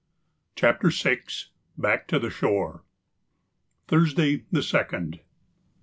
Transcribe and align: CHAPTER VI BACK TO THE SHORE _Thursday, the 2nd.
CHAPTER 0.55 0.89
VI 0.89 1.19
BACK 1.77 2.07
TO 2.07 2.17
THE 2.17 2.31
SHORE 2.31 2.81
_Thursday, 3.87 4.45
the 4.51 4.61
2nd. 4.61 5.19